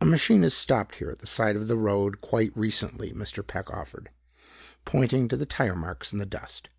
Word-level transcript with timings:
"A 0.00 0.06
machine 0.06 0.42
has 0.42 0.54
stopped 0.54 0.94
here 0.94 1.10
at 1.10 1.18
the 1.18 1.26
side 1.26 1.54
of 1.54 1.68
the 1.68 1.76
road 1.76 2.22
quite 2.22 2.50
recently," 2.56 3.12
Mr. 3.12 3.46
Peck 3.46 3.70
offered, 3.70 4.08
pointing 4.86 5.28
to 5.28 5.36
the 5.36 5.44
tire 5.44 5.76
marks 5.76 6.14
in 6.14 6.18
the 6.18 6.24
dust. 6.24 6.70